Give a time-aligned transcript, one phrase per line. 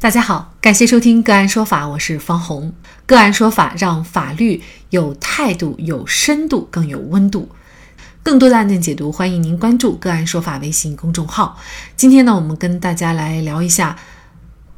[0.00, 2.72] 大家好，感谢收听个案说法，我是方红。
[3.04, 7.48] 个案说法让法律有态度、有深度、更有温度。
[8.22, 11.58] 更多的案件解读，欢迎您关注个案说法微信公众号。
[11.96, 13.98] 今天呢，我们跟大家来聊一下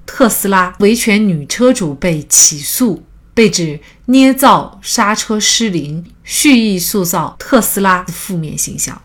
[0.06, 9.02] 特斯拉维权女车主被起诉，被指捏造刹车失灵，蓄意塑造特斯拉的负面形象。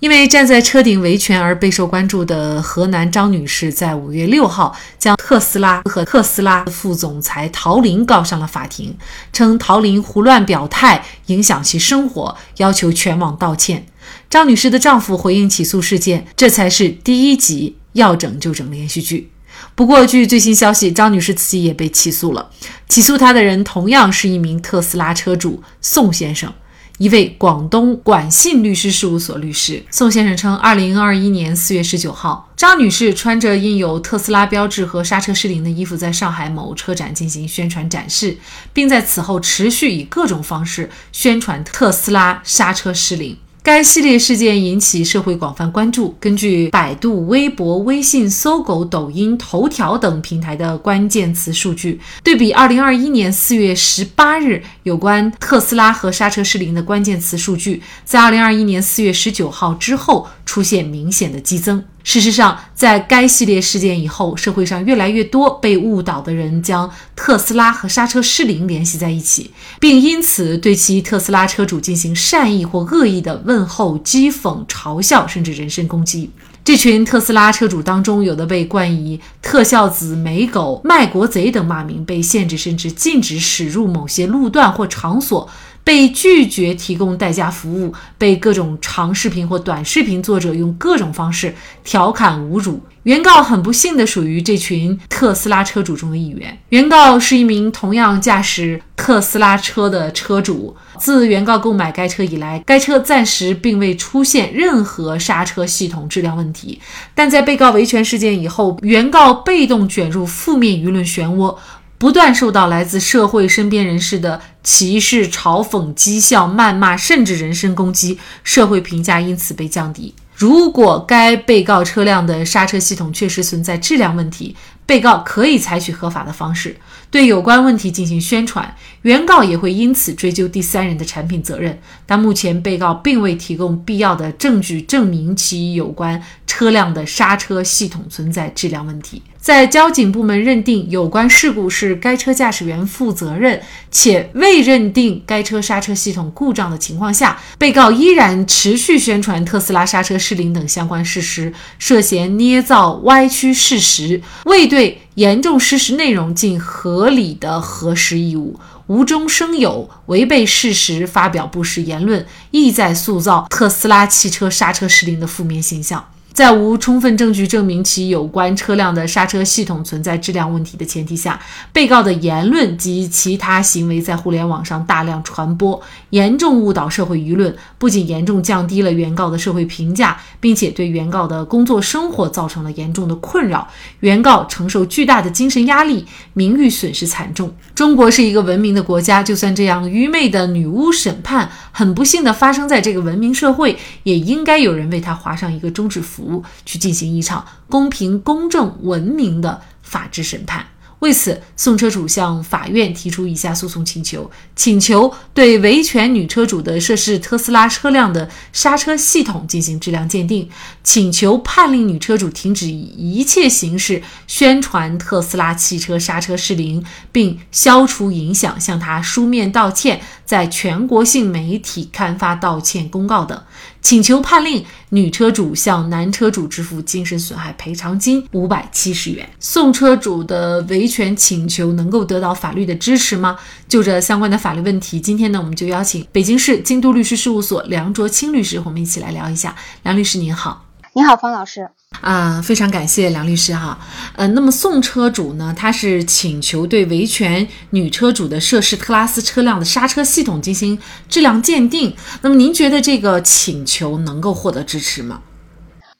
[0.00, 8.96] 因为站在车顶维权而备受关注的河南张女士，在五月六号将特斯拉和特斯拉副总裁陶林告上了法庭，
[9.32, 13.86] 称陶林胡乱表态影响其生活，要求全网道歉。
[14.30, 19.32] 张女士的丈夫回应起诉事件，这才是第一集要整就整连续剧。
[19.74, 22.50] 不过，据最新消息，张女士自己也被起诉了，
[22.88, 26.52] 起诉她的人同样是一名特斯拉车主宋先生。
[26.98, 38.36] 一位广东管信律师事务所律师宋先生称，二零二一年四月十九号，张女士穿着印有特斯拉标志和刹车失灵的衣服，在上海某车展进行宣传展示，
[38.72, 43.38] 并在此后持续以各种方式宣传特斯拉刹车失灵。
[43.62, 46.16] 该系列事件引起社会广泛关注。
[46.18, 61.84] 根据百度、微博、微信、搜狗、抖音、头条等平台的关键词数据，对比二零二一年四月十八日有关特斯拉和刹车失灵的关键词数据，在二零二一年四月十九号之后出现明显的激增。
[62.08, 76.30] 事实上，在该系列事件以后，社会上越来越多被误导的人将特斯拉和刹车失灵联系在一起，并因此对其特斯拉车主进行善意或恶意的问候、讥讽、嘲笑，甚至人身攻击。
[76.64, 85.46] 这群特斯拉车主当中，有的被冠以“特效子”“美狗”“卖国贼”等骂名，被限制甚至禁止驶入某些路段或场所。
[85.84, 92.80] 被拒绝提供代驾服务，被各种长视频或短视频作者用各种方式调侃侮辱。
[93.04, 96.58] 原告很不幸地属于这群特斯拉车主中的一员。
[96.68, 100.76] 原告是一名同样驾驶特斯拉车的车主。
[100.98, 106.78] 自原告购买该车以来，该车暂时并未出现任何刹车系统质量问题。
[107.14, 111.56] 但在被告维权事件以后，原告被动卷入负面舆论漩涡。
[111.98, 120.14] 不断受到来自社会身边人士的歧视、嘲讽、讥笑、谩骂，甚至人身攻击，社会评价因此被降低。
[120.36, 124.54] 如果该被告车辆的刹车系统确实存在质量问题，
[124.86, 126.76] 被告可以采取合法的方式
[127.10, 131.78] 对有关问题进行宣传，原告也会因此追究第三人的产品责任。
[132.06, 139.22] 但目前被告并未提供必要的证据证明其有关车辆的刹车系统存在质量问题。
[139.38, 143.58] 在交警部门认定有关事故是该车驾驶员负责任，
[143.90, 166.10] 且未认定该车刹车系统故障的情况下，被告依然持续宣传特斯拉刹车失灵等相关事实，涉嫌捏造、歪曲事实，未对严重事实内容尽合理的核实义务，无中生有，违背事实发表不实言论，意在塑造特斯拉汽车刹车失灵的负面形象。
[166.38, 171.40] 在无充分证据证明其有关车辆的刹车系统存在质量问题的前提下，
[171.72, 183.66] 被告的言论及其他行为在互联网上大量传播，严重误导社会舆论，不仅严重降低了原告的社会评价，并且对原告的工作生活造成了严重的困扰，
[183.98, 187.52] 原告承受巨大的精神压力，名誉损失惨重。
[187.74, 196.27] 中国是一个文明的国家，就算这样愚昧的女巫审判很不幸的发生在这个文明社会，也应该有人为他划上一个终止符。
[196.64, 200.66] 去进行一场公平、公正、文明的法治审判。
[201.00, 210.48] 为此，宋车主向法院提出以下诉讼请求：请求对维权女车主的涉事特斯拉车辆的刹车系统进行质量鉴定；
[210.82, 223.40] 请求判令女车主停止以一切形式宣传特斯拉汽车刹车失灵，并消除影响，向她书面道歉，在全国性媒体刊发道歉公告等。
[223.80, 229.28] 请求判令女车主向男车主支付精神损害赔偿金五百七十元。
[229.38, 233.38] 宋车主的维权请求能够得到法律的支持吗？
[233.68, 239.54] 就这相关的法律问题，今天呢，我们就邀请北京市京都律师事务所梁卓清律师，和我们一起来聊一下。
[239.82, 240.64] 梁律师您好，
[240.94, 241.70] 您好，方老师。
[242.00, 243.78] 啊，非常感谢梁律师哈。
[244.14, 251.96] 呃，那么宋车主呢，他是请求对维权女车主的涉事特拉斯车辆的刹车系统进行质量鉴定。
[252.22, 255.22] 那么您觉得这个请求能够获得支持吗？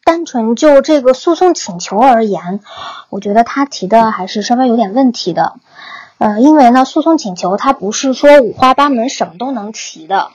[0.05, 2.61] 单纯就这个诉讼请求而言，
[3.11, 5.55] 我觉得他提的还是稍微有点问题的。
[6.19, 10.31] 呃，因为呢，诉讼请求它不是说五花八门什么都能提的。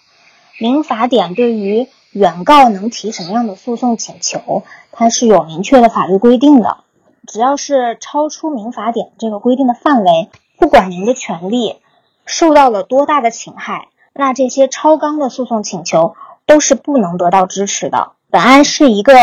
[0.59, 4.63] 民法典对于原告能提什么样的诉讼请求？
[4.91, 6.77] 它是有明确的法律规定的。
[7.25, 11.81] 只要是超出民法典这个规定的范围，不管您的权利
[12.25, 16.15] 受到了多大的侵害，那这些超纲的诉讼请求
[16.45, 18.11] 都是不能得到支持的。
[18.29, 19.15] 本案是一个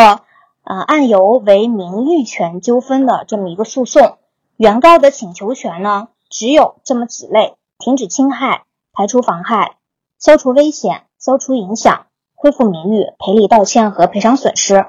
[0.65, 4.19] 呃案由为名誉权纠纷的这么一个诉讼，
[4.57, 9.77] 原告的请求权呢只有这么几类：停止侵害、排除妨害、
[10.19, 12.07] 消除危险、消除影响、
[12.41, 14.87] 恢复名誉、赔礼道歉和赔偿损失。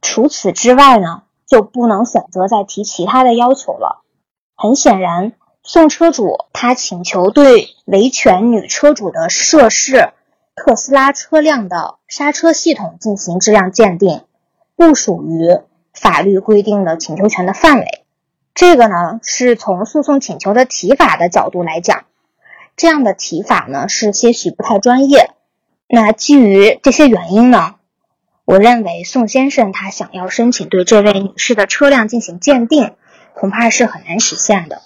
[0.00, 1.24] 除此之外呢？
[1.46, 4.02] 就不能选择再提其他的要求了。
[4.56, 10.08] 很显然，宋车主他请求对维权女车主的涉事
[10.56, 14.22] 特斯拉车辆的刹车系统进行质量鉴定，
[14.74, 15.60] 不属于
[15.92, 17.86] 法律规定的请求权的范围。
[18.52, 22.06] 这个呢，是从诉讼请求的提法的角度来讲，
[22.74, 25.30] 这样的提法呢是些许不太专业。
[25.88, 27.74] 那基于这些原因呢？
[28.44, 32.92] 我认为宋先生他想要申请对这位女士的车辆进行鉴定，
[33.34, 34.82] 恐怕是很难实现的。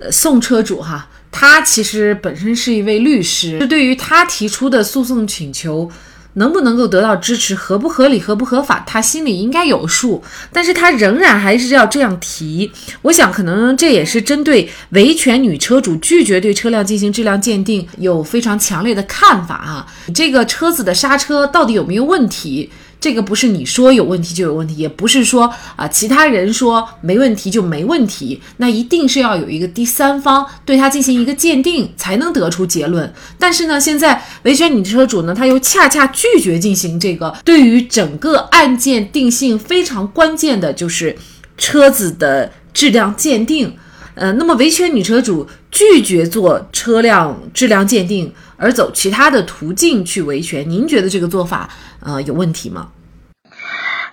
[0.00, 5.90] 呃，宋车主哈，他其实本身是一位律师，对于他提出的诉讼请求。
[6.36, 10.22] 能不能够得到支持，合不合理，合不合法，他心里应该有数。
[10.52, 12.70] 但是他仍然还是要这样提。
[13.02, 19.86] 我想，可能这也是针对维权女车主拒绝对车辆进行质量鉴定有非常强烈的看法啊。
[20.14, 22.70] 这个车子的刹车到底有没有问题？
[22.98, 33.12] 这个不是你说有问题就有问题，也不是说啊其他人说没问题就没问题，那一定是要有一个第三方对他进行一个鉴定才能得出结论。
[33.38, 41.16] 但是呢，现在维权女车主呢，他又恰恰拒绝进行这个对于整个案件定性非常关键的，就是
[41.56, 43.76] 车子的质量鉴定。
[44.16, 51.68] 呃，那么维权女车主拒绝做车辆质量鉴定，而走其他的途径去维权，您觉得这个做法
[52.00, 52.88] 呃有问题吗？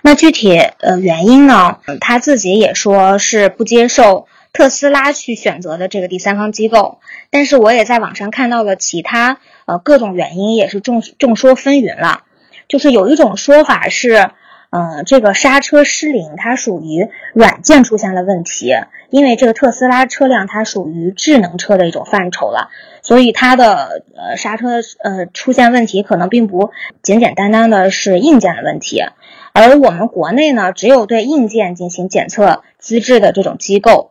[0.02, 1.78] 那具体呃原因呢？
[2.00, 12.24] 他自己也说是不接受特斯拉去选择的这个第三方机构，但是我也在网上看到了其他呃各种原因，也是众众说纷纭了。
[12.68, 14.30] 就是有一种说法是，
[14.74, 18.74] 呃，这个刹车失灵，它属于软件出现了问题，
[19.08, 26.72] 因为这个特斯拉车辆它属于智能车的一种范畴了，所以它的呃刹车呃出现问题可能并不
[27.02, 29.04] 简简单单的是硬件的问题。
[29.52, 34.10] 而我们国内呢，只有对硬件进行检测资质的这种机构，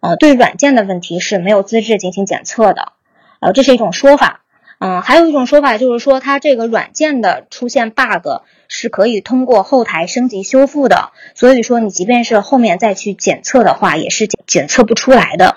[0.00, 2.94] 呃，对软件的问题是没有资质进行检测的，
[3.38, 4.40] 呃，这是一种说法。
[4.80, 15.56] 嗯，还有一种说法就是说，它这个软件的出现 bug 是可以通过后台升级修复的，所以说你即便是后面再去检测的话，也是检测不出来的。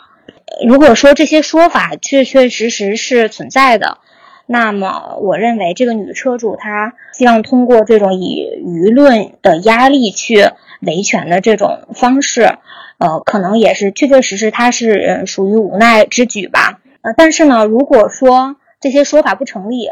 [0.67, 3.97] 如果说这些说法确确实实是存在的。
[4.45, 10.49] 那么，我认为这个女车主她希望通过这种以舆论的压力去
[10.81, 12.57] 维权的这种方式，
[12.97, 16.81] 呃，可能也是确确实实她是属于无奈之举吧。
[17.01, 19.91] 呃，但是呢，如果说这些说法不成立，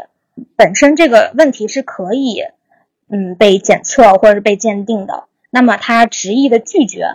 [0.54, 2.42] 本身这个问题是可以，
[3.08, 7.06] 嗯，被检测或者是被鉴定的，那么他执意的拒绝，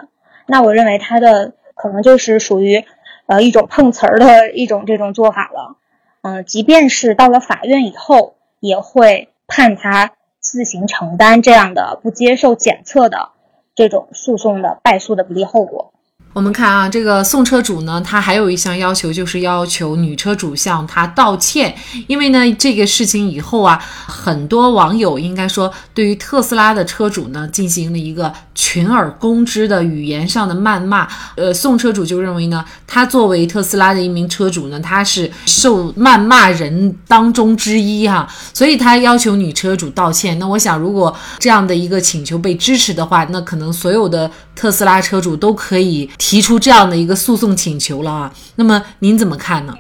[0.47, 2.83] 那我认为他的可能就是属于
[3.27, 5.77] 呃一种碰瓷儿的一种这种做法了。
[6.23, 13.33] 嗯，即便是到了法院以后，也会判他自行承担这样的不接受检测的
[13.75, 15.93] 这种诉讼的败诉的不利后果。
[16.37, 21.75] 我们看啊，这个宋车主呢，他还有一项要求，就是要求女车主向他道歉。
[22.05, 31.07] 因为呢，这个事情以后啊，很多网友应该说，对于特斯拉的车主呢，进行了一个群而攻之的语言上的谩骂。
[31.35, 40.37] 呃，宋车主就认为呢，他作为特斯拉的一名车主呢，他是受谩骂人当中之一哈，所以他要求女车主道歉。
[40.37, 46.07] 那我想，如果这样的一个请求被支持的话，那可能所有的特斯拉车主都可以。
[46.29, 49.75] 提出这样的一个诉讼请求了啊，那么您怎么看呢？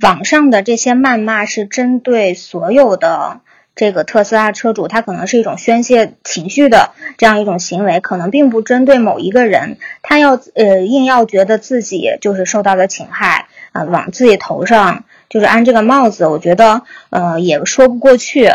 [0.00, 3.42] 网上的这些谩骂是针对所有的
[3.76, 9.76] 这个特斯拉车主，他可能是一种宣泄情绪的这样一种行为，可能并不针对某一个人。
[10.00, 18.50] 他要呃硬要觉得自己就是受到了侵害啊，往自己头上就是安这个帽子，我觉得呃也说不过去。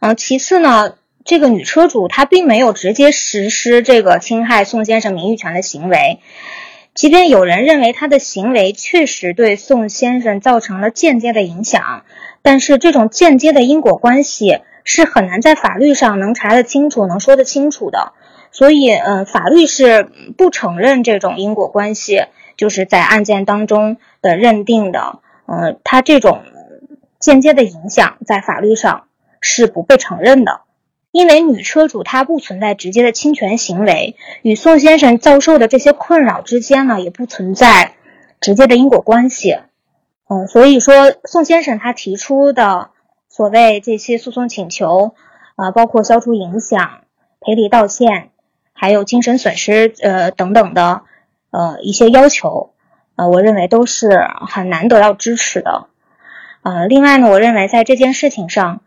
[0.00, 0.94] 嗯，其次呢。
[1.24, 6.20] 这个女车主她并没有直接实施这个侵害宋先生名誉权的行为，
[6.92, 12.04] 即便有人认为她的行为确实对宋先生造成了间接的影响，
[12.42, 18.12] 但是这种间接的因果关系是很难在法律上能查得清楚、能说得清楚的。
[18.52, 22.26] 所以，嗯，法律是不承认这种因果关系，
[22.56, 25.20] 就是在案件当中的认定的。
[25.46, 26.42] 嗯，他这种
[27.18, 29.08] 间接的影响在法律上
[29.40, 30.60] 是不被承认的。
[31.14, 37.94] 因为女车主她不存在直接的侵权行为，与宋先生遭受的这些困扰之间呢，也不存在
[38.40, 39.58] 直接的因果关系。
[40.28, 42.90] 嗯，所以说宋先生他提出的
[43.28, 45.14] 所谓这些诉讼请求，
[45.54, 47.02] 啊，包括消除影响、
[47.38, 48.30] 赔礼道歉，
[48.72, 51.02] 还有精神损失，呃，等等的，
[51.52, 52.72] 呃，一些要求，
[53.14, 55.86] 呃，我认为都是很难得到支持的。
[56.64, 58.80] 呃，另外呢，我认为在这件事情上，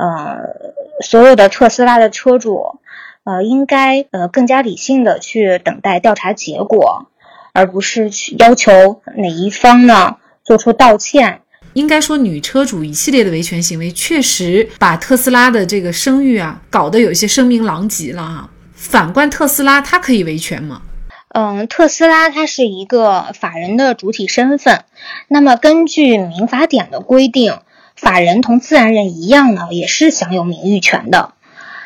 [0.00, 0.80] 呃。
[1.02, 2.78] 所有的特斯拉的车主，
[3.24, 7.06] 呃，应该呃更加理性的去等待调查结果，
[7.54, 11.40] 而不是去要求哪一方呢做出道歉。
[11.72, 18.50] 应该说，女车主一系列的维权行为，确实把特斯拉的这个声誉啊搞得有些声名狼藉了啊。
[18.74, 20.82] 反观特斯拉，它可以维权吗？
[21.30, 24.84] 嗯，特斯拉它是一个法人的主体身份，
[25.28, 27.60] 那么根据民法典的规定。
[28.00, 31.34] 法人同自然人一样呢，也是享有名誉权的。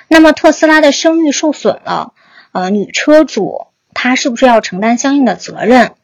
[0.06, 2.14] 那么特斯拉的声誉受损了，
[2.52, 5.94] 呃，女车主她是不是要承担相应的责任？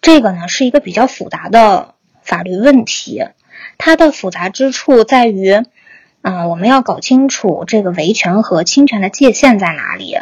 [0.00, 3.26] 这个呢是一个比较复杂的法律问题。
[3.76, 5.62] 它的复杂之处在于，
[6.22, 10.16] 嗯，我们要搞清楚这个维权和侵权的界限在哪里。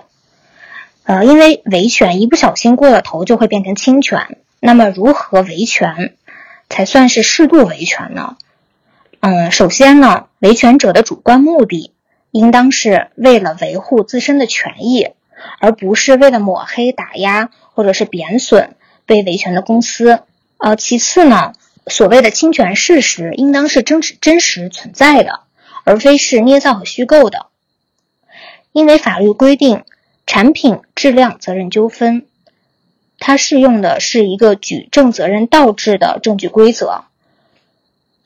[1.05, 4.39] 呃，因为维权一不小心过了头就会变成侵权。
[4.59, 6.17] 那么如何维权
[6.69, 8.37] 才算是适度维权呢？
[9.29, 11.93] 嗯，首先呢，维权者的主观目的
[12.31, 15.09] 应当是为了维护自身的权益，
[15.59, 20.21] 而不是为了抹黑、打压或者是贬损被维权的公司。
[20.59, 21.55] 呃，其次呢，
[21.89, 25.41] 所谓的侵权事实应当是真实、真实存在的，
[25.83, 27.47] 而非是捏造和虚构的。
[28.71, 29.83] 因为法律规定，
[30.25, 32.27] 产品质量责任纠纷，
[33.19, 37.03] 它适用的是一个举证责任倒置的证据规则。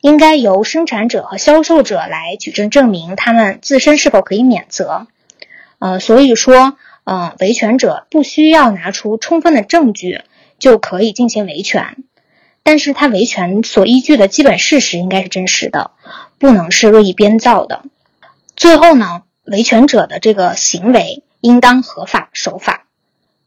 [0.01, 5.07] 应该由生产者和销售者来举证证明他们自身是否可以免责。
[5.79, 10.23] 呃，所以说，呃，维权者不需要拿出充分的证据
[10.59, 12.05] 就可以进行维权，
[12.63, 15.91] 但是他维权所依据的基本事实应该是真实的，
[16.39, 17.83] 不能是恶意编造的。
[18.57, 22.87] 最后呢，维权者的这个行为应当合法守法。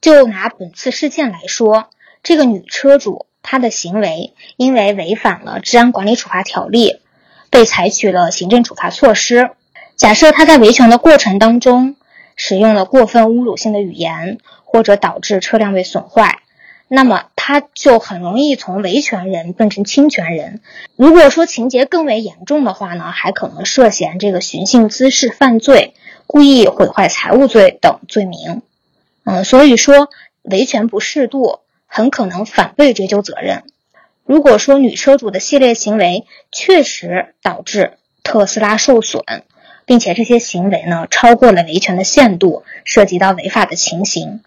[0.01, 1.89] 就拿本次事件来说，
[2.23, 3.25] 这个女车主。
[3.43, 6.99] 他的行为因为违反了治安管理处罚条例，
[7.51, 9.51] 被采取了行政处罚措施。
[9.95, 11.95] 假设他在维权的过程当中
[12.35, 16.39] 使用了过分侮辱性的语言，或者导致车辆被损坏，
[16.87, 20.61] 那么他就很容易从维权人变成侵权人。
[20.95, 25.93] 如果说情节更为严重的话呢，还可能涉嫌这个寻衅滋事犯罪、
[26.25, 28.63] 故意毁坏财物罪等罪名。
[29.25, 30.09] 嗯，所以说
[30.41, 31.59] 维权不适度。
[31.95, 33.65] 很可能反被追究责任。
[34.25, 39.21] 如果说女车主的系列行为确实导致特斯拉受损，
[39.85, 44.41] 并且这些行为呢超过了维权的限度，涉及到违法的情形，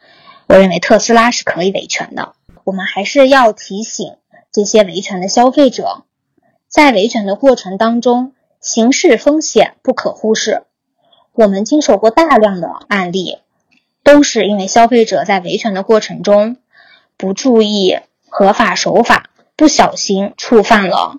[0.49, 2.33] 我认为特斯拉是可以维权的。
[2.65, 4.17] 我们还是要提醒
[4.51, 6.03] 这些维权的消费者，
[6.67, 10.65] 在维权的过程当中，刑事风险不可忽视。
[11.33, 13.39] 我们经手过大量的案例，
[14.03, 16.57] 都是因为消费者在维权的过程中。
[17.19, 17.97] 不注意
[18.29, 21.19] 合法守法，不小心触犯了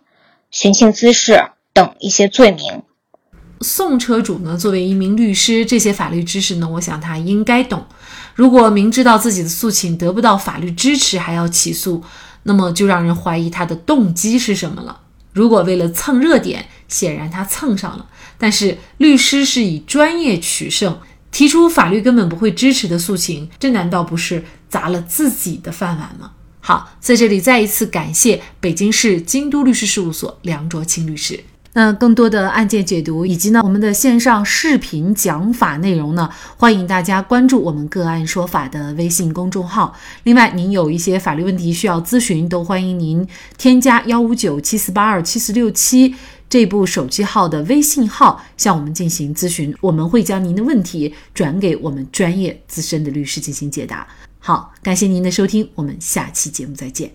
[0.52, 2.84] 寻衅滋事等一些罪名。
[3.62, 7.84] 宋车主呢，作为一名律师，这些法律知识呢，我想他应该懂。
[8.36, 12.04] 如果明知道自己的诉请得不到法律支持还要起诉，
[12.44, 15.02] 那么就让人怀疑他的动机是什么了。
[15.34, 18.06] 如果为了蹭热点，显然他蹭上了。
[18.38, 21.00] 但是律师是以专业取胜。
[21.30, 26.32] 提出法律根本不会支持的诉请，这难道不是砸了自己的饭碗吗？
[26.60, 31.40] 好，在这里再一次感谢北京市京都律师事务所梁卓清律师。
[31.74, 39.96] 那更多的案件解读以及呢我们的线上视频讲法内容呢，欢迎大家关注我们个案说法的微信公众号。
[40.24, 46.16] 另外，您有一些法律问题需要咨询，都欢迎您添加幺五九七四八二七四六七。
[46.50, 54.08] 这部手机号的微信号向我们进行咨询，我们会将您的问题转给我们专业资深的律师进行解答。
[54.48, 57.12] 好，感谢您的收听，我们下期节目再见。